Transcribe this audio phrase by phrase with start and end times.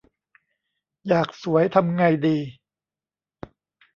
[1.07, 2.37] อยากสวยทำไงดี